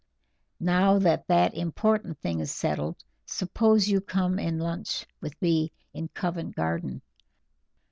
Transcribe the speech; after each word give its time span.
Now 0.59 0.97
that 0.97 1.27
that 1.27 1.53
important 1.53 2.17
thing 2.21 2.39
is 2.39 2.51
settled, 2.51 3.03
suppose 3.27 3.87
you 3.87 4.01
come 4.01 4.39
and 4.39 4.59
lunch 4.59 5.05
with 5.21 5.39
me 5.43 5.71
in 5.93 6.07
Covent 6.07 6.55
Garden? 6.55 7.03